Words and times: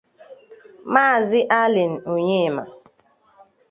Maazị 0.91 1.39
Allen 1.61 1.93
Onyema 2.11 2.63